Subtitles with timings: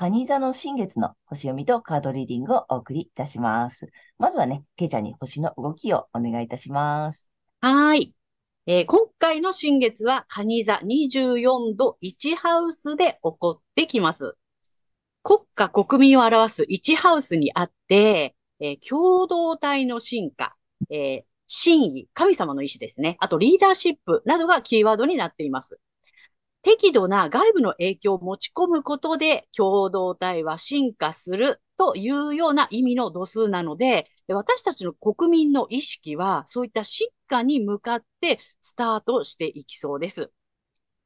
[0.00, 3.88] 蟹座の新月の星読みとカードリーディングをお送りいたします。
[4.16, 7.28] まずはね、ケイちゃんに星の動きをお願いいたします。
[7.60, 8.14] はい。
[8.66, 14.36] えー、今回の新月は、蟹座24度1ハウスで起こってきます。
[15.24, 20.54] 国家国民を表す1ハウスにあって、えー、共同体の進化、
[20.90, 23.16] えー、真意、神様の意志ですね。
[23.18, 25.80] あとリーダーシップなどがキーワードになっています。
[26.62, 40.30] 適度な外部の影響を持ち込むことで共同体は進化するというような意味の度数なので、私たちの国民の意識はそういった進化に向かってスタートしていきそうです。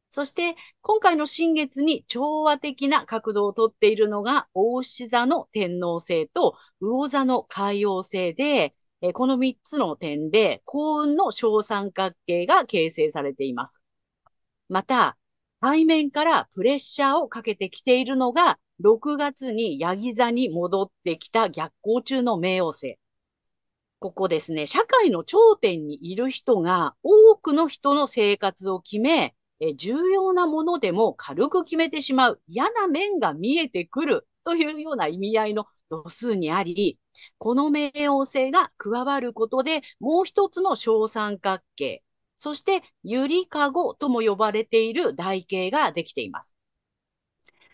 [0.08, 8.75] そして、今回の新月に調和的な角度をとっているのが、大牛座の天皇星と魚座の海王星で、
[9.14, 13.83] この3つの点で幸運の小三角形が形成されています。
[14.69, 15.17] また、
[15.62, 22.98] 背面からプレッシャーをかけてきているのが、6月にヤギ座に戻ってきた逆行中の冥王星。
[24.00, 36.98] ここですね、社会の頂点にいる人が多くの人の生活を決め、え重要なものでも軽く決めてしまう嫌な面が見えてくるというような意味合いの度数にあり、
[37.39, 42.02] この冥王星が加わることで、もう一つの小三角形、
[42.42, 46.57] そしてゆりかごとも呼ばれている台形ができています。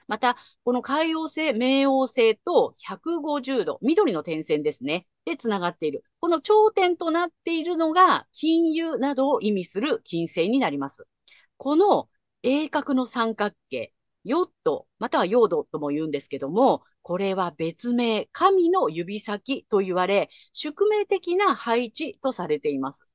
[0.06, 5.06] また、この海王星、冥王星と150度、緑の点線ですね。
[5.25, 6.05] で、つながっている。
[6.21, 11.09] この頂点となっているのが、金融などを意味する金星になります。
[11.56, 12.11] この
[12.43, 23.07] 鋭角の三角形、ヨット、またはヨードとも言うんですけども、これは別名、神の指先と言われ、宿命的な配置とされています。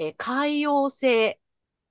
[0.00, 1.38] え海洋性、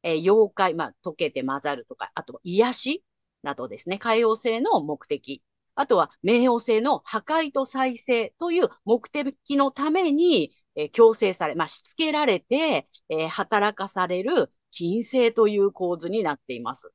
[0.03, 3.03] え妖怪、まあ、溶けて混ざるとか、あと癒し
[3.43, 5.43] などですね、海洋性の目的。
[5.75, 16.91] あとは、冥王星の破壊と再生という目的のために、えー、強制され、まあ、しつけられて、えー、働かされる金星という構図になっています。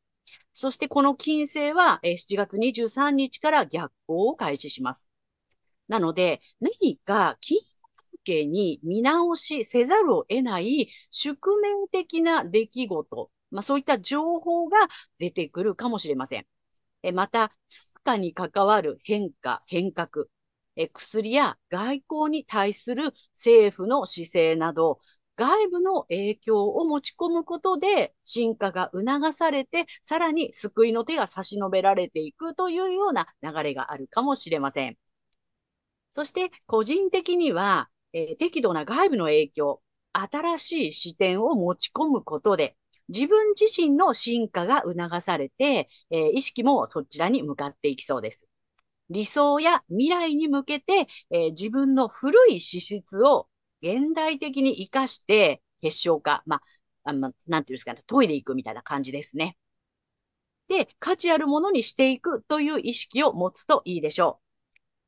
[0.53, 5.09] そしてこの金星は、え、7月23日から逆行を開始します。
[5.89, 7.59] なので、何か金
[8.25, 14.79] 関係に見直しせざるを得ない宿命的な出来事、まあ、そういった情報が
[15.19, 16.47] 出てくるかもしれません。
[17.03, 20.27] えまた、通貨に関わる変化、変革、
[20.77, 24.99] え薬や外交に対する政府の姿勢など、
[25.37, 34.97] 外部の影響を持ち込むことで進化が促されて、さらに救いの手が差し伸べられていくというような流れがあるかもしれません。
[36.13, 39.83] そして個人的には、え、適度な外部の影響、
[40.13, 42.77] 新しい視点を持ち込むことで、
[43.09, 48.49] 自分自身の進化が促されて、えー、意識もそちらに向かっていきそうです。
[49.11, 53.49] 理想や未来に向けて、えー、自分の古い資質を
[53.83, 56.63] 現代的に活かして結晶化、まあ、
[57.11, 59.59] あなんていうんですかね、トイレ行くみたいな感じですね。
[60.69, 64.44] で、価値あるものにしていくという意識を持つといいでしょう。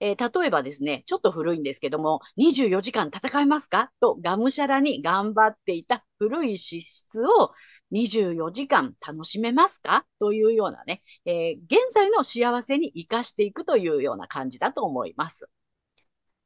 [0.01, 3.91] えー、例えばですね、ちょっと古いんですけども、24時間戦えますか？
[4.00, 7.53] とがむしゃらに頑張っていた古い資質を
[7.93, 10.05] 24時間楽しめますか？
[10.19, 15.49] というようなね、えー、現在の幸せに活かしていくというような感じだと思います。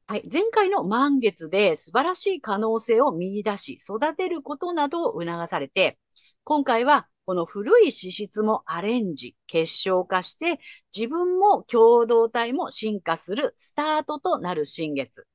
[0.06, 5.98] はい、前回の満月で素晴らしい可能性を見出し、育てることなどを促されて、
[6.42, 10.58] 今回はこの古い資質もアレンジ、結晶化して、
[10.92, 15.28] 自分も共同体も進化するスタートとなる新月。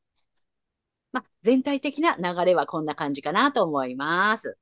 [1.13, 4.57] まあ、全体的な流れはこんな感じかなと思います。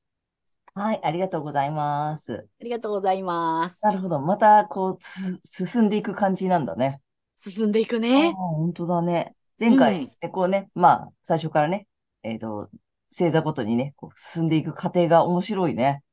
[0.75, 2.45] はい、ありがとうございます。
[2.61, 3.83] ありがとうございます。
[3.83, 4.19] なるほど。
[4.19, 5.03] また、こう、
[5.43, 7.01] 進んでいく感じなんだね。
[7.35, 8.31] 進んでいくね。
[8.33, 9.35] 本当だね。
[9.59, 11.87] 前回、うんでこうね、まあ、最初からね、
[12.21, 12.69] えっと、
[13.09, 16.03] 星座ごとにね、こう進んでいく過程が面白いね。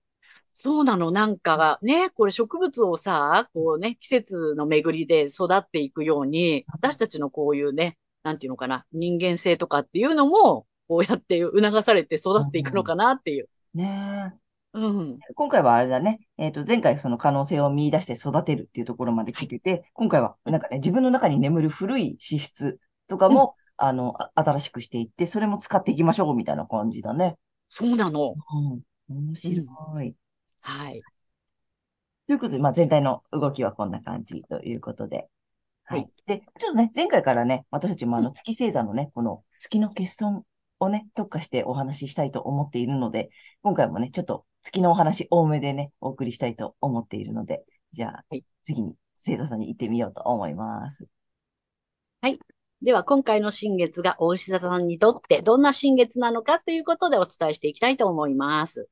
[0.55, 1.11] そうなの。
[1.11, 13.49] なんかね、これ植物をさ、こうね、季節の巡りで育っていくように、私たちのこういうね、なんていうのかな、人間性とかっていうのも、こうやって促されて育っていくのかなっていう。
[13.75, 14.35] ね
[14.73, 15.19] うん。
[15.29, 27.37] え今回はあれだね、えっと、前回その可能性を見出して育てるっていうところまで来てて、今回はなんかね、自分の中に眠る古い資質とかも、あの、あ新しくしていって、それも使っていきましょうみたいな感じだね。
[27.69, 28.35] そうなの。
[28.35, 28.81] うん。
[29.08, 29.64] 面白
[30.02, 30.14] い。
[30.61, 31.03] はい。
[32.27, 35.29] ということで、まあ、全体の動きはこんな感じということで。
[35.85, 36.07] ははいい。
[36.27, 40.45] で、ちょっとね、前回からね、私たちもあうの月星座のね、この月の欠損
[40.79, 43.31] をね、特化してお話ししたいと思っているので、
[43.62, 51.09] 今回もね、ちょっと月のお話多めでね、お送りしたいと思っているので、じゃあはい、次に星座さんに行ってみようと思います。
[52.83, 58.89] では、今回の新月が大石座さんにとってどんな新月なのかということでお伝えしていきたいと思います。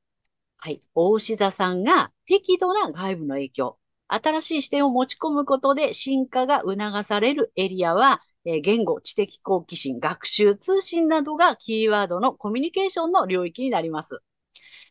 [0.61, 0.81] はい。
[0.93, 14.21] 大石座さんが適度な外部の影響、新しい視点を持ち込むことで進化が促されるエリアは、えー言語、知的好奇心、学習、通信などがキーワードのコミュニケーションの領域になります。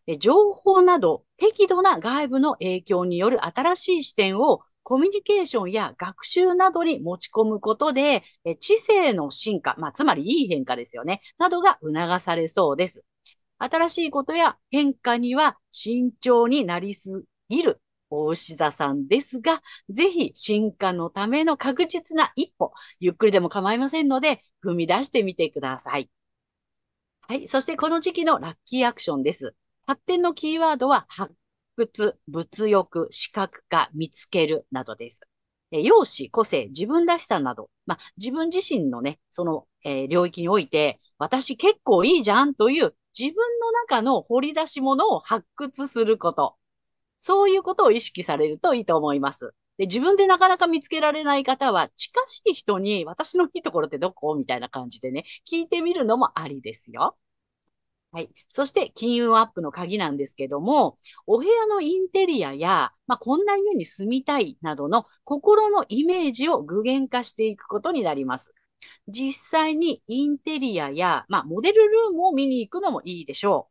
[0.06, 13.04] え情報など適度な外部の影響による新しい視点をコミュニケーションや学習などに持ち込むことで、え知性の進化、まあ、つまりいい変化ですよね、などが促されそうです。
[13.58, 26.10] 新しいことや変化には慎重になりすぎる大志座さんですが、ぜひ進化のための確実な一歩、ゆっくりでも構いませんので、踏み出してみてください。
[27.22, 27.46] はい。
[27.48, 29.54] そしてこの時期のラッキーアクションです。
[29.86, 31.34] 発展のキーワードは発
[31.76, 35.20] 掘、物欲、視覚化、見つけるなどです。
[35.70, 46.56] え容姿、個性、自分らしさなど、まあ、自分自身のね、その、えー領域において、私結構いいじゃんという自分の中の掘り出し物を発掘すること。
[47.20, 49.54] そういうことを意識されるといいと思います。
[49.76, 54.34] で、自分でなかなか見つけられない方は、近しい人に私のいいところってどこ？
[54.36, 57.16] みたいな感じでね、聞いてみるのもありですよ。
[58.10, 58.30] はい。
[58.48, 68.54] そして、金運アップの鍵なんですけども、お部屋のインテリアや、まあ、こんな家に住みたいなどの心のイメージを具現化していくことになります。
[69.08, 73.70] 実際にインテリアや、まあ、モデルルームを見に行くのもいいでしょ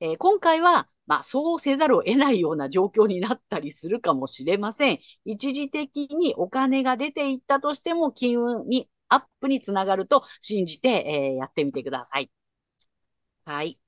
[0.00, 0.04] う。
[0.06, 4.98] えー今回は、まあ、そうせざるを得ないような状況になったりするかもしれません。
[5.24, 12.30] 一時的にお金が出ていったとしても、金運に、アップにつながると信じて、えーやってみてください。
[13.44, 13.78] はい。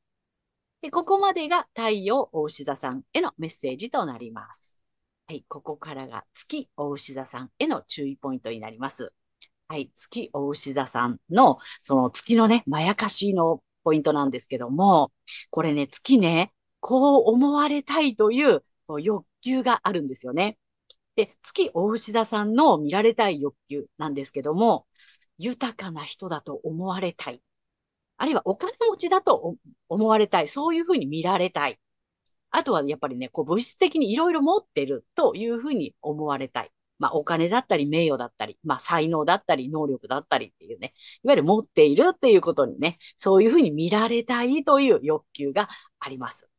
[0.83, 4.79] で、ここまでが太陽大牛座さんへのメッセージとなります。
[5.29, 5.45] はい。
[5.49, 9.13] ここからが月大牛座さんへの注意ポイントになります。
[9.69, 9.91] はい。
[9.95, 15.13] 月大牛座さんの、その月のね、まやかしのポイントなんですけども、
[15.51, 20.59] これね、月ね、こう思われたいというこう欲求があるんですよね。
[21.17, 24.87] で、月大牛座さんの見られたい欲求なんですけども、
[25.39, 27.43] 豊かな人だと思われたい。
[28.19, 29.57] あるいはお金持ちだと
[29.89, 30.49] 思われたい。
[30.49, 31.81] そういうふうに見られたい。
[32.51, 36.73] あとはやっぱりね、こう物質的にいろいろ持ってるというふうに思われたい。
[36.99, 45.69] まあお金だったり名誉だったり、まあ才能だったり能力だったりっていうね、いわゆる持っているっていうことにね、そういうふうに見られたいという欲求が
[46.01, 46.51] あります。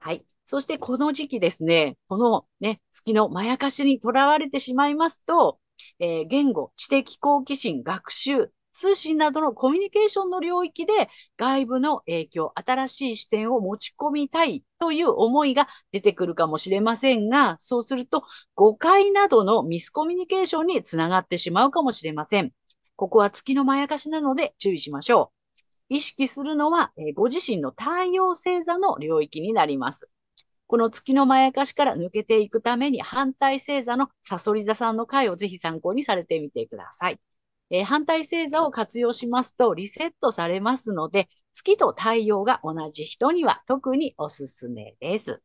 [0.00, 0.24] はい。
[0.46, 5.60] そしてこの時期ですね、このね、月のまやかしにとらわれてしまいますと、
[5.98, 18.24] えー言語、知的好奇心、学習、通信などのコミュニケーションの領域で外部の影響、新しい視点を持ち込みたいという思いが出てくるかもしれませんが、そうすると
[18.54, 22.52] 誤解などのミスコミュニケーションにつながってしまうかもしれません。
[22.96, 25.32] ここは月のまやかしなので注意しましょ
[25.90, 25.94] う。
[25.94, 30.10] 意識するのは、えご自身の太陽星座の領域になります。
[30.66, 37.20] この月のまやかしから抜けていくために反対星座のサソリ座さんの回をぜひ参考にされてみてください。
[37.72, 45.42] えー反対星座を活用しますとリセットされますので、月と太陽が同じ人には特におすすめです。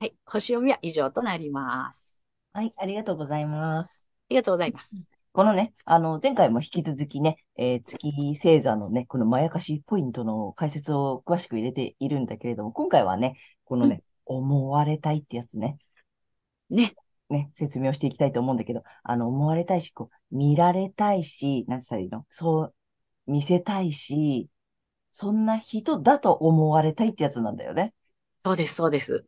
[0.00, 0.14] はい。
[0.26, 2.20] 星読みは以上となります。
[2.52, 4.06] はい、ありがとうございます。
[4.10, 5.08] ありがとうございます。
[5.32, 15.78] このね、あの、前回も引き続きね、えー月星座のね、このまやかしポイントの解説を詳しく入れているんだけれども、今回はね、このね、思われたいってやつね、
[16.70, 16.94] ね。
[17.30, 22.26] ね、説明をしていきたいと思うんだけど、あの、思われたいし、こう、見られたいし、なんて言ったらいいの？
[22.30, 22.74] そう、
[23.26, 24.48] 見せたいし、
[25.12, 27.94] そんな人だと思われたいってやつなんだよね。
[28.44, 29.24] そうです、そうです。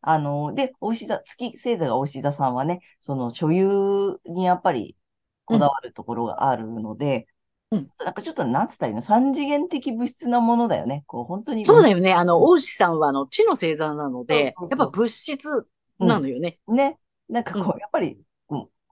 [0.00, 4.96] あの、で、お牛座、月星座がお牛座さんはね、その所有にやっぱり
[5.44, 7.26] こだわるところがあるので、
[7.70, 9.02] うんなんかちょっと、なんつったらいいの？
[9.02, 11.04] 三次元的物質なものだよね。
[11.06, 11.64] こう、本当に。
[11.64, 12.14] そうだよね。
[12.14, 15.66] あの、王子さんはあの、地の星座なので、やっぱ物質
[15.98, 16.58] なのよね。
[16.68, 16.96] ね。
[17.28, 18.20] なんかこうう、やっぱり、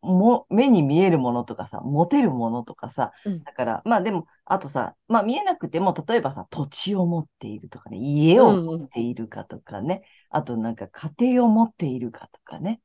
[0.02, 12.80] も、目に見えるものとかさ、持てるものとかさ、うんだから、まあでも、あとさ、まあ見えなくても、例えばさ、土地を持っているとかね、家を持っているかとかね、あとなんか家庭を持っているかとかね、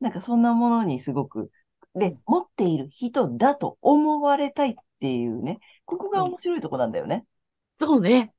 [0.00, 1.50] なんかそんなものにすごく、
[1.94, 7.26] で、持っている人だと思われたいっていうね、ここが面白いとこなんだよね。
[7.80, 8.32] そうね。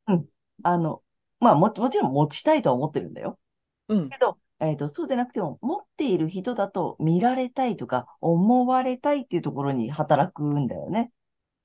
[0.63, 1.03] あの、
[1.39, 3.39] まあも、もちろん持ちたいとは思ってるんだよ。
[3.87, 4.09] うん。
[4.09, 11.11] けど、えっと、そうでなくても、持っている人だと見られたいとか、思われたいっていうところに働くんだよね。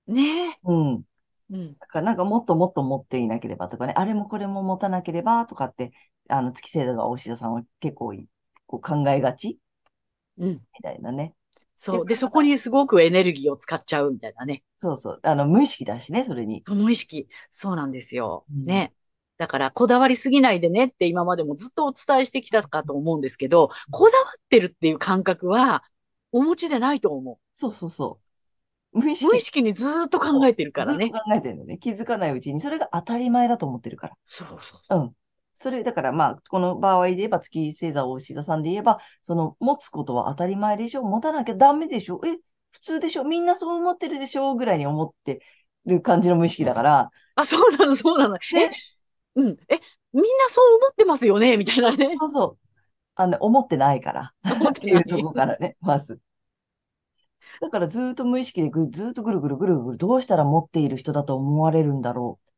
[0.09, 1.03] ねうん。
[1.51, 1.77] うん。
[1.79, 5.93] だからなんかもっともっと持っていなければとかね、あれもこれも持たなければとかって、
[6.29, 8.27] あの、月星座が大志田さんは結構い
[8.67, 9.59] こう考えがち？
[10.39, 10.49] うん。
[10.49, 11.35] みたいなね。
[11.75, 12.07] そう。
[12.07, 14.63] で、そこにすごくエネルギーを使っちゃうみたいなね。
[14.79, 15.21] そうそう。
[15.23, 16.63] あの、無意識だしね、それに。
[16.67, 17.29] 無意識。
[17.51, 18.45] そうなんですよ。
[18.53, 18.95] うんね。
[19.43, 25.83] だから、こだわりすぎないでねって今までもずっとお伝えしてきたかと思うんですけど、こだわってるっていう感覚は、
[26.31, 28.21] お持ちでないと思そうそうそ
[28.95, 29.01] う。
[29.01, 29.17] 無意う。
[29.17, 31.11] 識無意識にずーっと考えてるからね。
[31.11, 31.77] 考えてるのね。
[31.79, 34.17] 気づかないうちに、それが当たり前だと思ってるから。
[34.27, 34.97] そうそう。
[34.97, 35.17] うん。
[35.55, 42.39] それ、だからまあ、この場合で言えば、月星座大志田さんで言えば、その、持つことは当たり前でしょ持たなきゃダメでしょえ、
[42.71, 45.41] 普通でしょみんなそう思ってるでしょぐらいに思って
[45.87, 48.37] る感じの無意識だから、あ、そうなの、そうなの。
[48.37, 48.71] え、
[49.35, 49.49] うん。
[49.69, 49.81] え、
[50.13, 51.57] みんなそう思ってますよね？
[51.57, 52.17] みたいなね。
[52.19, 52.59] そうそう。
[53.15, 54.33] あの、思ってないから。
[54.45, 56.21] 思ってていうところからね、まず。
[57.61, 62.51] だからずーっと無意識でぐずーっとぐるぐるぐるぐる、どうしたら持っている人だと思われるんだろう？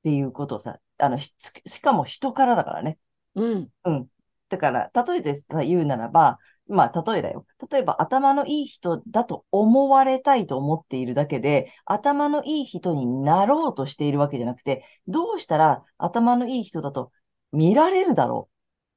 [0.00, 1.34] っていうことをさ、あの、し
[1.66, 2.98] しかも人からだからね。
[3.34, 3.68] うん。
[3.84, 4.06] うん。
[4.48, 7.46] だから、例えでさ言うならば、まあ、例えだよ。
[7.70, 17.10] 例えば、頭のいい人だと思われたいと思っているだけで、頭のいい人になろうとしているわけじゃなくて、どうしたら頭のいい人だと
[17.52, 18.48] 見られるだろ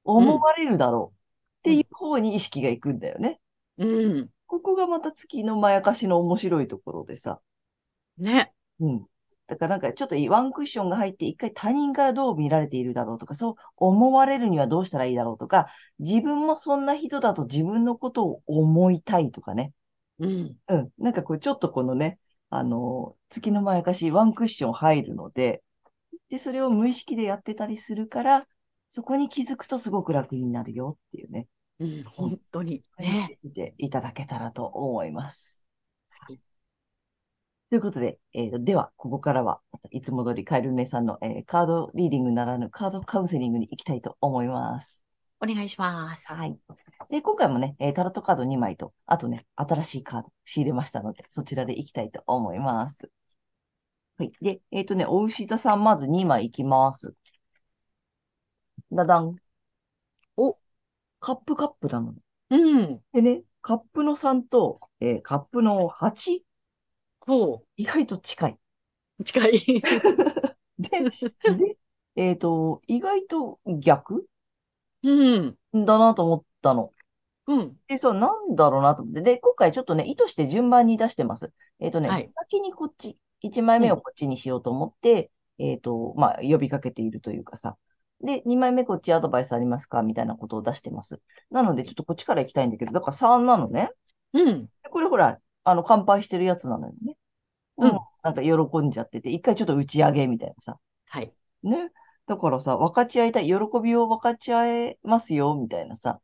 [0.03, 1.15] う、思われるだろう？
[1.15, 3.39] っていう方に意識がいくんだよね。
[3.77, 4.29] うん。
[4.47, 7.39] ここがまた月のまやかしの面白いところでさ。
[8.17, 8.51] ね。
[8.79, 9.05] うん。
[9.51, 15.67] だからなんかちょっとワンクッションが入って一回他人からどう見られているだろうとか、そう思われるにはどうしたらいいだろうとか、
[15.99, 19.73] 自分もそんな人だと自分のことを思いたいとかね。
[20.19, 20.57] うん。
[20.69, 20.91] うん。
[20.97, 25.63] なんかこうちょっとこのね、あのー月のまやかしワンクッション入るので、
[26.29, 28.47] で、それを無意識でやってたりするから、
[28.89, 31.47] そこに気づくとすごく楽になるよっていうね。
[31.79, 32.03] うん。
[32.03, 32.83] 本当に。
[32.99, 33.37] ぜね。
[33.43, 35.60] ひていただけたらと思います。
[37.71, 39.61] はいということで、えーでは、ここからは、
[39.91, 45.05] いつも通りカエル姉さんの、えーカードリーディングならぬカードカウンセリングに行きたいと思います。
[45.39, 46.31] お願いします。
[46.33, 46.59] はい。
[47.09, 53.09] で、今回もね、えータロットカード2枚と、あとね、新しいカード仕入れましたので、そちらで行きたいと思います。
[54.17, 54.31] はい。
[54.41, 57.15] で、えっ、とね、お牛座さん、まず2枚いきます。
[58.91, 59.37] だだん。
[60.35, 60.57] お、
[61.21, 62.13] カップカップなの。
[62.49, 63.01] うん。
[63.13, 66.43] でね、カップの3と、えーカップの8、
[67.21, 68.59] ほ意外と近い。
[69.19, 69.23] う。
[69.23, 69.81] 近い。
[70.79, 71.77] で、で、
[72.15, 74.27] えっと、意外と逆？
[75.03, 75.57] うん。
[75.73, 76.91] だなと思ったの。
[77.47, 77.77] うん。
[77.87, 79.21] で、そう、なんだろうなと思って。
[79.21, 81.51] で、今回ちょっとね、意図して順番に出してます。
[81.79, 87.77] えっとね、はい先にこっち、1枚目をこっちにしようと思って、えっと、まあ、呼びかけているというかさ。
[88.23, 90.03] で、2枚目こっちアドバイスありますか？
[90.03, 91.21] みたいなことを出してます。
[91.49, 93.89] なので、ちょっとこっちから行きたいんだけど、だから3なのね。
[94.33, 94.65] うん。
[94.83, 97.17] でこれほら、あの、乾杯してるやつなのよね。
[97.77, 100.79] うんなんか喜んじゃってて、一回ちょっと打ち上げみたいなさ。
[101.05, 101.33] はい。
[101.63, 101.91] ね。
[102.27, 106.21] だからさ、分かち合いたい、喜びを分かち合えますよ、みたいなさ。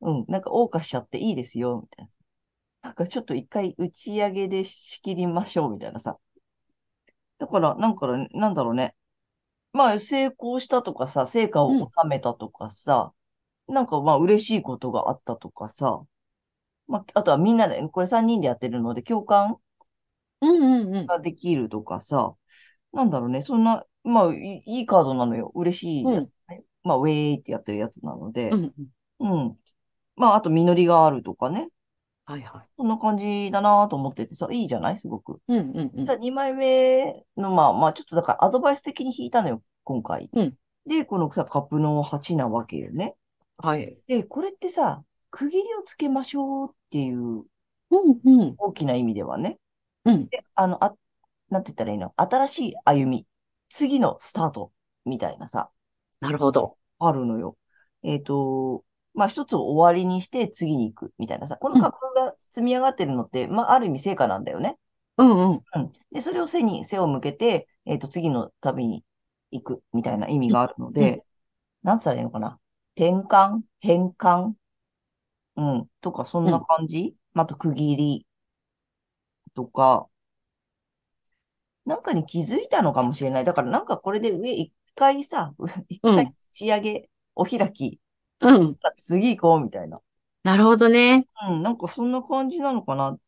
[0.00, 0.24] うん。
[0.28, 2.10] なんか謳歌しちゃっていいですよ、みたいな。
[2.82, 6.18] なんかちょっと一回打ち上げで仕切りましょう、みたいなさ。
[7.38, 8.94] だから、なんかね、なんだろうね。
[9.72, 13.12] まあ、成功したとかさ、成果を収めたとかさ、
[13.68, 16.02] なんかまあ、嬉しいことがあったとかさ。
[16.88, 19.58] まあ、あとはみんなで、これ3人でやってるので、共感
[20.40, 21.06] うんうんうん。
[21.06, 22.34] ができるとかさ、
[22.92, 25.52] なんだろうね、そんな、まあ、いいいカードなのよ。
[25.54, 26.64] 嬉しいやつね。
[26.82, 28.74] まあ、ウェーってやってるやつなのでう、ん
[29.20, 29.30] うん。
[29.30, 29.56] うん。
[30.16, 31.68] まあ、あと、実りがあるとかね。
[32.24, 34.98] はいはそんな感じだなと思っててさ、いいじゃない？
[34.98, 35.40] すごく。
[35.48, 35.54] い。
[35.54, 40.30] うんうんうんさ、2枚目の、まあ、まあ、ちょっとだからアドバイス的に引いたのよ、今回。
[40.32, 43.14] うんで、このさ、カップの8なわけよね。
[43.58, 43.98] はい。
[44.06, 47.44] で、これってさ、区切りをつけましょうっていううん
[48.24, 48.54] うん。
[48.58, 49.58] 大きな意味ではね。
[50.04, 50.28] うん。
[50.28, 50.94] で、あの、あ、
[51.48, 52.12] なんて言ったらいいの？
[52.16, 53.26] 新しい歩み、
[53.70, 54.72] 次のスタート、
[55.04, 55.70] みたいなさ、
[56.20, 56.76] なるほど。
[56.98, 57.56] あるのよ。
[58.02, 64.76] えっと、まあ、一つを終わりにして次に行く、みたいなさ、このカップが積み上がってるのって、まあ、ある意味成果なんだよね。
[65.16, 65.62] うんうん。
[65.74, 65.92] うん。
[66.12, 69.04] で、それを背に、背を向けて、えっと、次の旅に
[69.50, 71.24] 行くみたいな意味があるので、
[71.82, 72.58] なんつったらいいのかな？
[72.96, 73.60] 転換？
[73.80, 74.52] 変換？
[75.58, 75.90] うん。
[76.00, 78.26] とか、そんな感じ、あと、区切り
[79.54, 80.08] とか、
[81.86, 83.44] なんかに気づいたのかもしれない。
[83.44, 85.54] だから、なんかこれで上一回さ、
[85.88, 88.00] 一回打ち上げ、お開き、
[88.40, 88.78] うん。
[88.98, 90.00] 次行こうみたいな。
[90.42, 91.26] なるほどね。
[91.48, 91.62] うん。
[91.62, 93.20] なんかそんな感じなのかなっ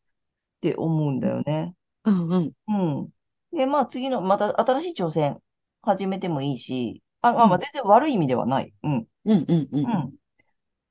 [0.61, 1.75] て思うんだよね。
[2.05, 2.53] うんうん。
[2.67, 3.13] うん。
[3.53, 5.41] で、まあ次の、また新しい挑戦
[5.81, 8.73] 始めてもいいし、あ、まあまあうん全然悪い意味ではない。
[8.83, 9.07] うん。
[9.25, 9.77] うんうんう。
[9.83, 10.15] うんん。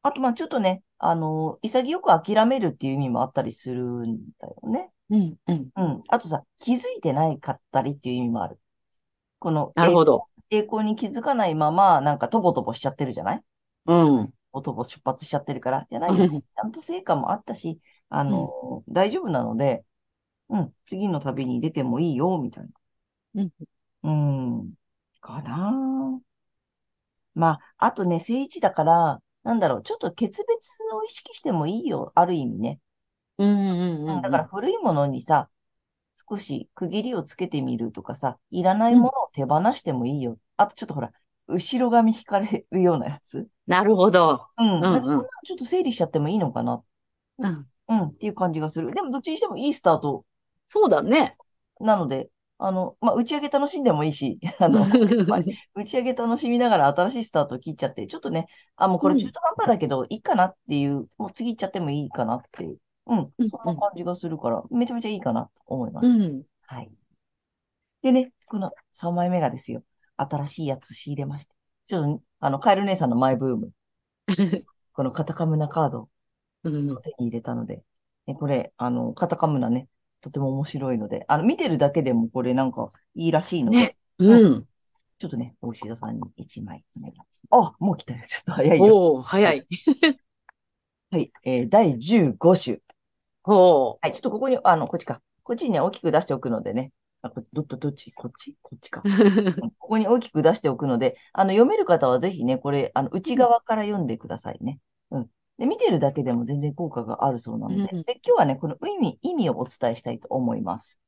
[0.02, 4.92] あと、まあちょっとね、あの、潔く諦めるっていう意味もあったりするんだよね。
[5.10, 5.70] うんうん。
[5.76, 6.04] うん。
[6.08, 8.60] あとさ、気づいてないかったりっていう意味もある。
[9.40, 10.26] この、なるほど。
[10.50, 13.44] 栄光に気づかないまま、なんかとぼとぼしちゃってるじゃない？
[13.86, 14.32] うん。
[14.52, 16.26] おとぼ出発しちゃってるから、じゃなういよ。
[16.26, 19.84] ちんゃんと成果もあったし、あの、大丈夫なので、
[20.50, 22.70] うん、次の旅に出てもいいよ、みたいな。
[23.34, 23.50] うん。
[24.02, 24.74] うん、
[25.20, 26.20] かな
[27.34, 32.80] まあ、あとね、聖一だから、なんだろう、ちょっと決別を意識してもいいよ、ある意味ね。
[33.38, 34.22] うんうんうん。
[34.22, 35.48] だから古いものにさ、
[36.28, 40.38] 少し区切りをつけてみるとかさ、いらないものを手放してもいいよ。
[40.56, 41.12] あとちょっとほら、
[41.48, 43.48] 後ろ髪引かれるようなやつ。
[43.66, 44.46] なるほど。
[44.58, 44.74] うん。
[44.76, 45.02] うんなん
[45.44, 46.82] ちょっと整理しちゃってもいいのかな。
[47.38, 47.66] うん。
[47.88, 48.92] うん、っていう感じがする。
[48.94, 50.24] でもどっちにしてもいいスタート
[50.66, 51.36] そうだね。
[51.80, 52.30] なので、
[52.62, 54.84] あの、まあ、打ち上げ楽しんでもいいし、 あの、
[55.74, 66.08] 打ち上げ楽しみながら新しいスタートを切っちゃって、ちょっとね、あ、もうこれうん中途半端だけど、いいかなっていう、もう次行っちゃってもいいかなっていう、うん、うんそんな感じがするから、めちゃめちゃいいかなと思います。
[66.08, 66.42] うん。
[66.66, 66.92] はい。
[68.02, 69.82] でね、この3枚目がですよ、
[70.16, 71.54] 新しいやつ仕入れまして。
[71.86, 73.70] ちょっと、あの、カエル姉さんのマイブーム、
[74.92, 76.08] このカタカムナカード
[76.64, 77.82] うんを手に入れたので、
[78.26, 79.88] ね、これ、あの、カタカムナね、
[80.20, 83.96] とても面白いので、あの、見てるだけでもこれなんかいいらしいので、ね。
[84.18, 84.66] うん。
[85.18, 87.42] ちょっとね、大志田さんに1枚お願いします。
[87.50, 88.20] あ、もう来たよ。
[88.26, 88.96] ちょっと早いよ。
[88.96, 89.66] おお、早い。
[91.10, 91.32] はい。
[91.44, 92.78] えー第15種。
[93.42, 94.12] ほはい。
[94.12, 95.20] ちょっとここに、あの、こっちか。
[95.42, 96.92] こっちにね、大きく出しておくのでね。
[97.22, 98.12] あ、こど、ど、どっち？
[98.12, 98.56] こっち？
[98.62, 99.02] こっちか。
[99.78, 104.78] ここに大きく出しておくので、あの、読める方はぜひね、これ、あの、内側から読んでくださいね。
[105.10, 105.30] うん。
[105.60, 107.90] で、見てるだけでも全然効果があるそうなので。
[107.92, 110.98] うんで、今日はね、この意味、意味をお伝えしたいと思います。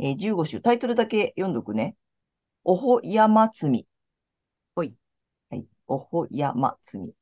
[0.00, 1.94] えー15種、タイトルだけ読んどくね。
[2.64, 3.86] おほやまつみ。
[4.74, 4.92] ほい。
[5.50, 5.64] はい。
[5.86, 7.12] おほやまつみ。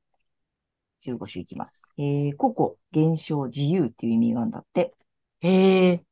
[1.03, 1.93] 15種いきます。
[1.99, 4.95] えー、個々、現象、自由っていう意味があるんだって。
[5.41, 6.05] へえ。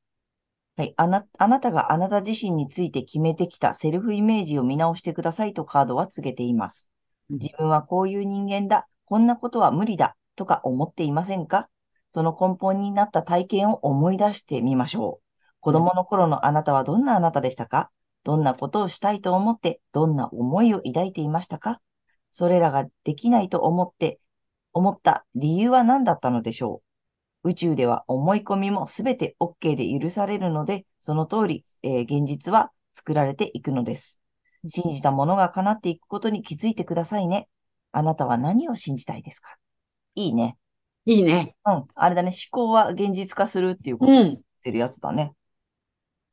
[0.76, 0.92] はい。
[0.98, 6.90] あな、あなたがあなた自身について決めてきたセルフイメージを見直してくださいとカードは告げています。
[7.30, 8.86] うん自分はこういう人間だ。
[9.06, 10.14] こんなことは無理だ。
[10.38, 11.68] とか思っていませんか？
[12.12, 15.24] その根本になった体験を思い出してみましょう。
[15.60, 17.90] 子供の頃のあなたはどんなあなたでしたか？
[18.24, 21.80] どんなことをしたいと思って、どんな思いを抱いていましたか？
[22.30, 24.20] それらができないと思って、
[24.72, 26.82] 思った理由は何だったのでしょ
[27.44, 27.50] う？
[27.50, 34.20] 宇宙では思い込みもすべて OK で許されるので、その通り、えー現実は作られていくのです。
[34.66, 37.48] 信じたものが叶っていくことに気づいてくださいね。
[37.92, 39.56] あなたは何を信じたいですか？
[40.14, 40.56] いいね。
[41.04, 41.56] いいね。
[41.64, 41.84] うん。
[41.94, 42.30] あれだね。
[42.30, 44.24] 思考は現実化するっていうことをうん。
[44.24, 45.32] 言ってるやつだね。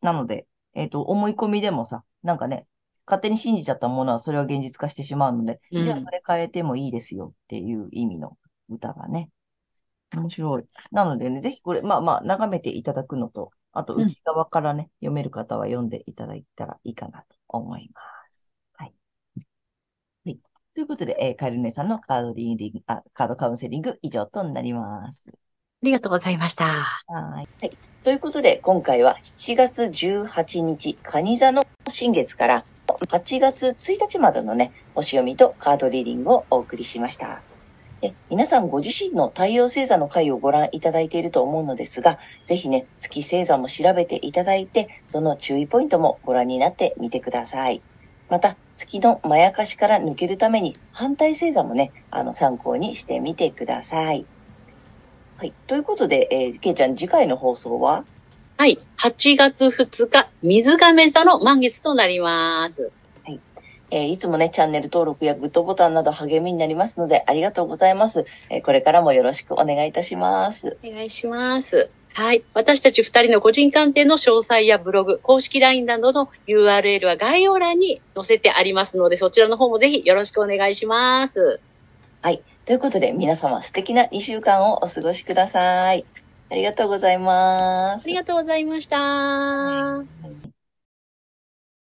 [0.01, 2.67] なので、えっと、思い込みでもさ、なんかね、
[3.07, 8.37] 勝手に信じちゃったものはそれは現実化してしまうので、うんじゃあそれ変えてもいいですよっていう意味の
[8.69, 9.29] 歌だね。
[10.13, 10.63] 面白い。
[10.91, 18.14] なのでね、ぜひこれ、まあまあ、眺めていただくのと、あとうん内側からね、読める方は読んでいただいたらいいかなと思います。
[20.85, 25.31] ということで、えーカエル姉さんのカードリーディング、あ、カードカウンセリング以上となります。
[25.31, 25.35] あ
[25.81, 26.65] りがとうございました。
[26.65, 27.47] はい。
[27.59, 27.71] はい。
[28.03, 37.41] ということで、今回は7月18日、蟹座の新月から8月1日までのね、星読みとカードリーディングをお送りしました。
[38.01, 47.81] で皆さんご自身の太陽星座の回をご覧いただいていると思うのですが、ぜひね、月星座も調べていただいて、その注意ポイントもご覧になってみてください。
[48.29, 54.25] また、月のまやかしから抜けるために、反対星座もね、あの、参考にしてみてください。
[55.37, 55.53] はい。
[55.67, 58.03] ということで、えー、けいちゃん、次回の放送は？
[58.57, 58.77] はい。
[58.97, 62.91] 8月2日、水亀座の満月となります。
[63.91, 68.25] えーいつもね、チャンネル登録やグッドボタンなど励みになりますので、ありがとうございます。
[68.49, 70.77] えーこれからもよろしくお願いいたします。
[70.83, 71.89] お願いします。
[72.15, 72.43] はい。
[72.53, 81.61] 私たち二人の個人鑑定の詳細やブログ、公式 LINE などの URL は概要欄に載せてありますので、そちらの方もぜひよろしくお願いします。
[82.65, 86.03] ということで、皆様素敵な2週間をお過ごしください。
[86.49, 88.05] ありがとうございます。
[88.05, 88.95] ありがとうございました。